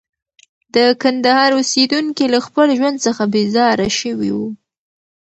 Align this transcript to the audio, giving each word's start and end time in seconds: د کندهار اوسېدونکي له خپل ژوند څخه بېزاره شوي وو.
د 0.75 0.77
کندهار 1.01 1.49
اوسېدونکي 1.57 2.25
له 2.33 2.39
خپل 2.45 2.67
ژوند 2.77 2.97
څخه 3.05 3.23
بېزاره 3.33 3.87
شوي 3.99 4.31
وو. 4.35 4.47